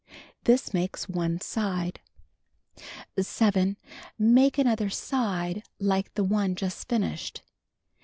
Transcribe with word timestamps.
This 0.45 0.73
makes 0.73 1.07
one 1.07 1.39
side. 1.41 2.01
7. 3.19 3.77
Make 4.17 4.57
another 4.57 4.89
side 4.89 5.61
like 5.77 6.11
the 6.15 6.23
one 6.23 6.55
just 6.55 6.89
finished. 6.89 7.43